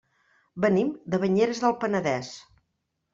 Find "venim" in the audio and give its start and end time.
0.63-0.87